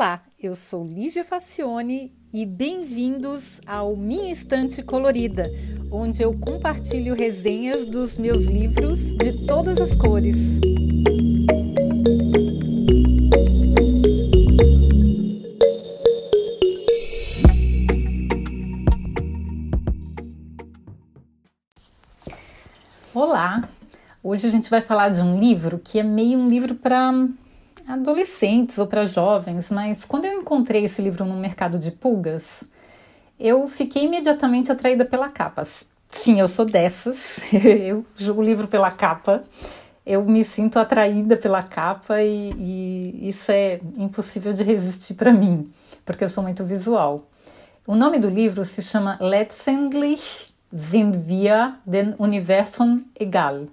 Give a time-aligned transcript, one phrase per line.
[0.00, 5.50] Olá, eu sou Lígia Facione e bem-vindos ao Minha Estante Colorida,
[5.92, 10.38] onde eu compartilho resenhas dos meus livros de todas as cores.
[23.12, 23.68] Olá!
[24.22, 27.12] Hoje a gente vai falar de um livro que é meio um livro para
[27.94, 32.62] adolescentes ou para jovens, mas quando eu encontrei esse livro no mercado de pulgas,
[33.38, 35.66] eu fiquei imediatamente atraída pela capa.
[36.10, 39.42] Sim, eu sou dessas, eu julgo o livro pela capa,
[40.04, 45.70] eu me sinto atraída pela capa e, e isso é impossível de resistir para mim,
[46.04, 47.28] porque eu sou muito visual.
[47.86, 53.66] O nome do livro se chama Letztendlich sind wir den Universum egal,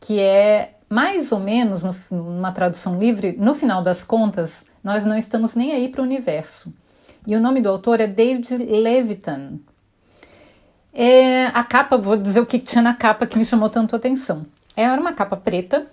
[0.00, 5.16] que é mais ou menos, no, numa tradução livre, no final das contas, nós não
[5.16, 6.72] estamos nem aí para o universo.
[7.26, 9.58] E o nome do autor é David Levitan.
[10.94, 14.46] É, a capa, vou dizer o que tinha na capa que me chamou tanto atenção.
[14.76, 15.86] Era uma capa preta,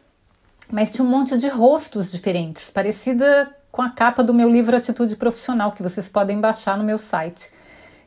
[0.71, 5.15] mas tinha um monte de rostos diferentes, parecida com a capa do meu livro Atitude
[5.15, 7.49] Profissional, que vocês podem baixar no meu site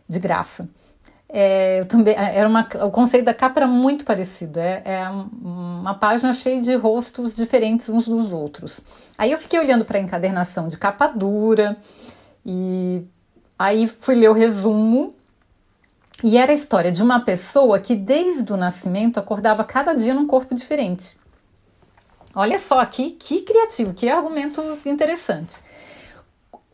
[0.09, 0.69] de graça.
[1.39, 4.59] É, também, é, era uma, o conceito da capa era muito parecido.
[4.59, 8.81] É, é uma página cheia de rostos diferentes uns dos outros.
[9.19, 11.77] Aí eu fiquei olhando para a encadernação de capa dura
[12.43, 13.03] e
[13.59, 15.15] aí fui ler o resumo.
[16.25, 20.27] E era a história de uma pessoa que desde o nascimento acordava cada dia num
[20.27, 21.19] corpo diferente.
[22.35, 25.57] Olha só aqui, que criativo, que argumento interessante.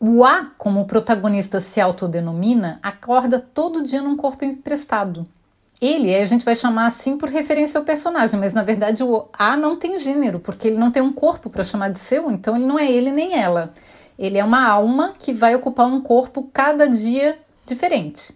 [0.05, 5.25] O A, como o protagonista se autodenomina, acorda todo dia num corpo emprestado.
[5.79, 9.55] Ele, a gente vai chamar assim por referência ao personagem, mas na verdade o A
[9.55, 12.65] não tem gênero, porque ele não tem um corpo para chamar de seu, então ele
[12.65, 13.73] não é ele nem ela.
[14.19, 18.35] Ele é uma alma que vai ocupar um corpo cada dia diferente.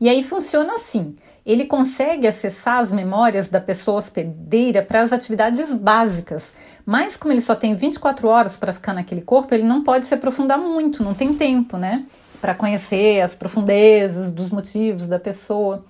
[0.00, 5.72] E aí funciona assim: ele consegue acessar as memórias da pessoa hospedeira para as atividades
[5.72, 6.50] básicas,
[6.84, 10.14] mas como ele só tem 24 horas para ficar naquele corpo, ele não pode se
[10.14, 12.04] aprofundar muito, não tem tempo, né?
[12.40, 15.84] Para conhecer as profundezas dos motivos da pessoa.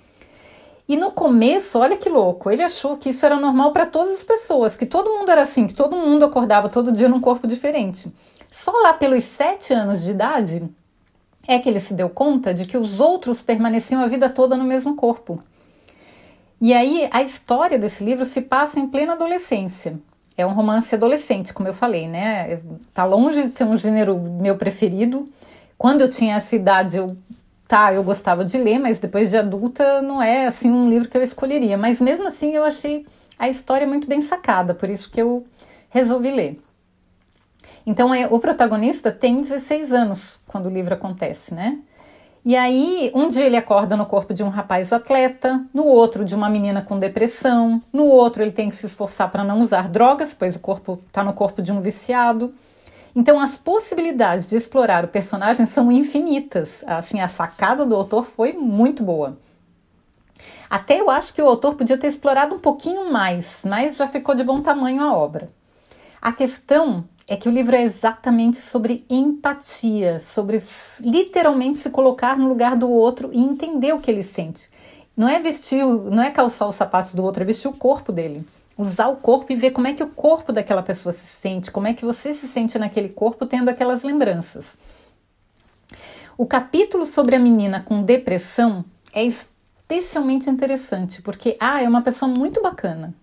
[0.89, 4.23] E no começo, olha que louco, ele achou que isso era normal para todas as
[4.23, 8.13] pessoas, que todo mundo era assim, que todo mundo acordava todo dia num corpo diferente.
[8.53, 10.63] Só lá pelos sete anos de idade,
[11.47, 14.65] é que ele se deu conta de que os outros permaneciam a vida toda no
[14.65, 15.43] mesmo corpo.
[16.61, 19.99] E aí a história desse livro se passa em plena adolescência.
[20.37, 22.61] É um romance adolescente, como eu falei, né?
[22.93, 25.25] Tá longe de ser um gênero meu preferido.
[25.79, 27.17] Quando eu tinha essa idade, eu
[27.67, 31.17] tá, eu gostava de ler, mas depois de adulta não é assim um livro que
[31.17, 31.77] eu escolheria.
[31.77, 33.07] Mas mesmo assim eu achei
[33.39, 35.45] a história muito bem sacada, por isso que eu
[35.91, 36.59] resolvi ler.
[37.87, 41.79] Então, é, o protagonista tem 16 anos quando o livro acontece, né?
[42.45, 46.35] E aí, um dia ele acorda no corpo de um rapaz atleta, no outro de
[46.35, 50.35] uma menina com depressão, no outro ele tem que se esforçar para não usar drogas,
[50.35, 52.53] pois o corpo está no corpo de um viciado.
[53.15, 56.85] Então, as possibilidades de explorar o personagem são infinitas.
[56.87, 59.39] Assim, a sacada do autor foi muito boa.
[60.69, 64.35] Até eu acho que o autor podia ter explorado um pouquinho mais, mas já ficou
[64.35, 65.49] de bom tamanho a obra.
[66.27, 70.61] A questão é que o livro é exatamente sobre empatia, sobre
[70.99, 74.69] literalmente se colocar no lugar do outro e entender o que ele sente.
[75.17, 78.45] Não é vestir, não é calçar os sapatos do outro, é vestir o corpo dele.
[78.77, 81.87] Usar o corpo e ver como é que o corpo daquela pessoa se sente, como
[81.87, 84.67] é que você se sente naquele corpo tendo aquelas lembranças.
[86.37, 92.29] O capítulo sobre a menina com depressão é especialmente interessante, porque ah, é uma pessoa
[92.29, 93.15] muito bacana.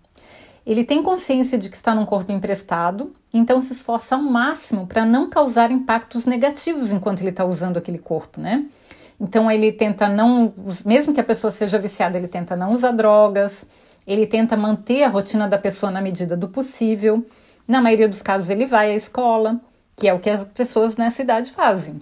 [0.66, 5.06] Ele tem consciência de que está num corpo emprestado, então se esforça ao máximo para
[5.06, 8.66] não causar impactos negativos enquanto ele está usando aquele corpo, né?
[9.20, 10.54] Então ele tenta não,
[10.86, 13.66] mesmo que a pessoa seja viciada, ele tenta não usar drogas,
[14.08, 17.26] ele tenta manter a rotina da pessoa na medida do possível.
[17.68, 19.60] Na maioria dos casos ele vai à escola,
[19.96, 22.02] que é o que as pessoas nessa idade fazem.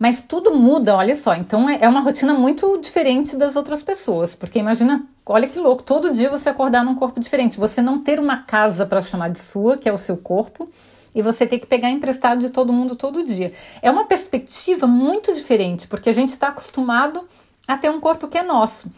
[0.00, 1.34] Mas tudo muda, olha só.
[1.34, 5.82] Então é, é uma rotina muito diferente das outras pessoas, porque imagina, olha que louco,
[5.82, 9.40] todo dia você acordar num corpo diferente, você não ter uma casa para chamar de
[9.40, 10.70] sua, que é o seu corpo,
[11.14, 13.52] e você ter que pegar emprestado de todo mundo todo dia.
[13.82, 17.28] É uma perspectiva muito diferente, porque a gente está acostumado
[17.68, 18.88] a ter um corpo que é nosso.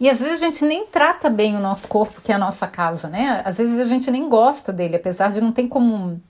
[0.00, 2.66] E às vezes a gente nem trata bem o nosso corpo, que é a nossa
[2.66, 3.40] casa, né?
[3.44, 6.20] Às vezes a gente nem gosta dele, apesar de não ter como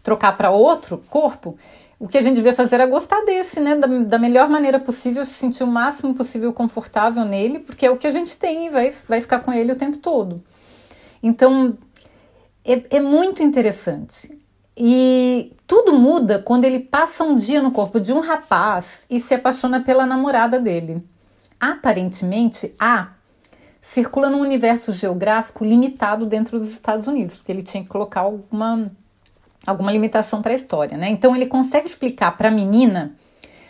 [0.00, 1.58] trocar para outro corpo
[2.02, 3.76] o que a gente devia fazer era gostar desse, né?
[3.76, 7.96] Da, da, melhor maneira possível, se sentir o máximo possível confortável nele, porque é o
[7.96, 10.42] que a gente tem e vai, vai ficar com ele o tempo todo.
[11.22, 11.78] Então,
[12.64, 14.36] é, é muito interessante.
[14.76, 19.32] E tudo muda quando ele passa um dia no corpo de um rapaz e se
[19.32, 21.04] apaixona pela namorada dele.
[21.60, 23.12] Aparentemente, A
[23.80, 28.90] circula num universo geográfico limitado dentro dos Estados Unidos, porque ele tinha que colocar alguma,
[29.66, 31.10] alguma limitação para a história, né?
[31.10, 33.16] Então ele consegue explicar para a menina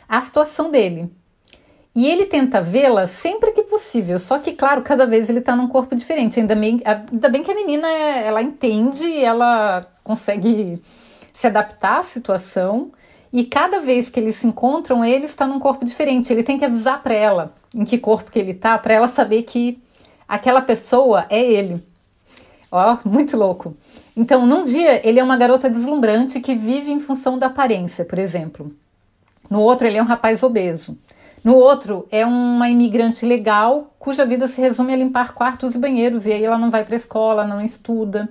[0.09, 1.11] a situação dele.
[1.95, 5.69] E ele tenta vê-la sempre que possível, só que, claro, cada vez ele está num
[5.69, 6.41] corpo diferente.
[6.41, 10.83] Ainda bem, ainda bem que a menina ela entende, ela consegue
[11.35, 12.93] se adaptar à situação,
[13.33, 16.33] e cada vez que eles se encontram, ele está num corpo diferente.
[16.33, 19.43] Ele tem que avisar para ela em que corpo que ele está, para ela saber
[19.43, 19.83] que
[20.29, 21.83] aquela pessoa é ele.
[22.73, 23.77] Ó, muito louco.
[24.17, 28.19] Então, num dia, ele é uma garota deslumbrante que vive em função da aparência, por
[28.19, 28.73] exemplo.
[29.51, 30.97] No outro, ele é um rapaz obeso.
[31.45, 36.25] No outro, é uma imigrante legal cuja vida se resume a limpar quartos e banheiros,
[36.25, 38.29] e aí ela não vai para escola, não estuda.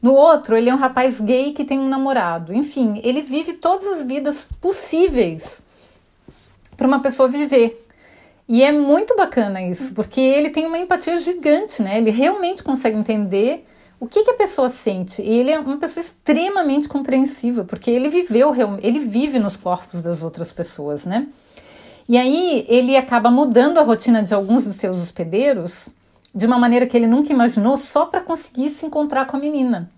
[0.00, 2.54] No outro, ele é um rapaz gay que tem um namorado.
[2.54, 5.60] Enfim, ele vive todas as vidas possíveis
[6.76, 7.85] para uma pessoa viver.
[8.48, 11.98] E é muito bacana isso, porque ele tem uma empatia gigante, né?
[11.98, 13.66] Ele realmente consegue entender
[13.98, 15.20] o que, que, a pessoa sente.
[15.20, 20.22] E ele é uma pessoa extremamente compreensiva, porque ele viveu, ele vive nos corpos das
[20.22, 21.26] outras pessoas, né?
[22.08, 25.88] E aí ele acaba mudando a rotina de alguns de seus hospedeiros
[26.32, 29.90] de uma maneira que ele nunca imaginou, só para conseguir se encontrar com a menina.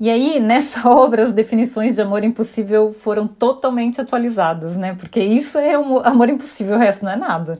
[0.00, 4.96] E aí, nessa obra, as definições de amor impossível foram totalmente atualizadas, né?
[4.98, 7.58] Porque isso é um amor impossível, o resto não é nada.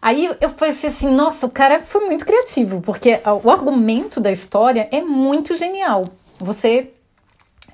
[0.00, 4.88] Aí eu pensei assim, nossa, o cara foi muito criativo, porque o argumento da história
[4.92, 6.04] é muito genial.
[6.38, 6.92] Você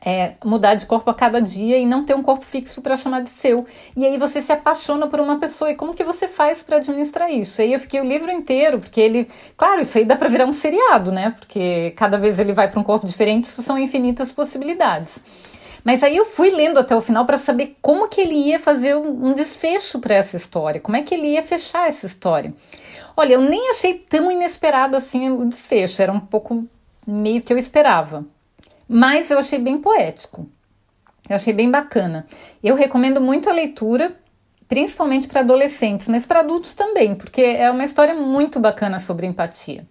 [0.04, 3.22] é, mudar de corpo a cada dia e não ter um corpo fixo para chamar
[3.22, 3.66] de seu.
[3.96, 5.70] E aí você se apaixona por uma pessoa.
[5.70, 7.62] E como que você faz para administrar isso?
[7.62, 9.28] Aí eu fiquei o livro inteiro, porque ele.
[9.56, 11.34] Claro, isso aí dá para virar um seriado, né?
[11.38, 15.14] Porque cada vez ele vai para um corpo diferente, isso são infinitas possibilidades.
[15.82, 18.96] Mas aí eu fui lendo até o final para saber como que ele ia fazer
[18.96, 22.54] um, um desfecho para essa história, como é que ele ia fechar essa história.
[23.14, 26.66] Olha, eu nem achei tão inesperado assim o desfecho, era um pouco
[27.06, 28.24] meio que eu esperava
[28.88, 30.48] mas eu achei bem poético.
[31.28, 32.26] Eu achei bem bacana.
[32.62, 34.14] Eu recomendo muito a leitura,
[34.68, 39.86] principalmente para adolescentes, mas para adultos também, porque é uma história muito bacana sobre empatia.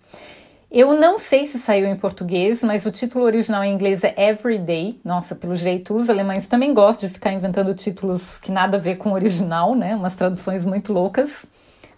[0.75, 5.00] Eu não sei se saiu em português, mas o título original em inglês é Everyday.
[5.06, 8.95] Nossa, pelo jeito, os alemães também gostam de ficar inventando títulos que nada a ver
[8.95, 9.95] com o original, né?
[9.95, 11.45] Umas traduções muito loucas,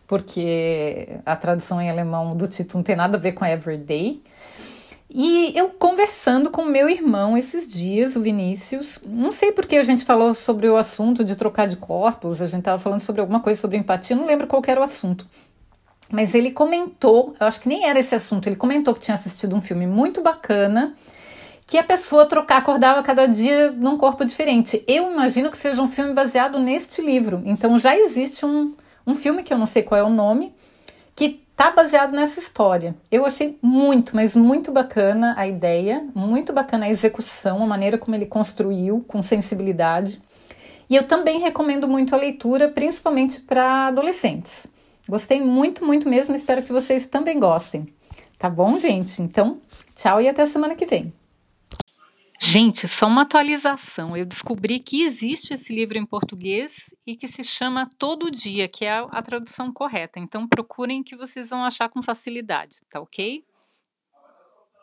[0.06, 4.22] porque a tradução em alemão do título não tem nada a ver com Everyday.
[5.18, 10.04] E eu conversando com meu irmão esses dias, o Vinícius, não sei porque a gente
[10.04, 13.62] falou sobre o assunto de trocar de corpos, a gente estava falando sobre alguma coisa
[13.62, 15.26] sobre empatia, não lembro qual era o assunto.
[16.12, 19.56] Mas ele comentou, eu acho que nem era esse assunto, ele comentou que tinha assistido
[19.56, 20.98] um filme muito bacana,
[21.66, 24.84] que a pessoa trocar, acordava cada dia num corpo diferente.
[24.86, 27.42] Eu imagino que seja um filme baseado neste livro.
[27.46, 28.76] Então já existe um,
[29.08, 30.54] um filme que eu não sei qual é o nome,
[31.16, 32.96] que tá baseado nessa história.
[33.10, 38.16] Eu achei muito, mas muito bacana a ideia, muito bacana a execução, a maneira como
[38.16, 40.22] ele construiu, com sensibilidade.
[40.90, 44.68] E eu também recomendo muito a leitura, principalmente para adolescentes.
[45.08, 47.88] Gostei muito, muito mesmo, espero que vocês também gostem.
[48.38, 49.22] Tá bom, gente?
[49.22, 49.60] Então,
[49.96, 51.14] tchau e até semana que vem.
[52.40, 54.16] Gente, só uma atualização.
[54.16, 58.86] Eu descobri que existe esse livro em português e que se chama Todo Dia, que
[58.86, 60.20] é a, tradução correta.
[60.20, 63.44] Então procurem que vocês vão achar com facilidade, tá ok?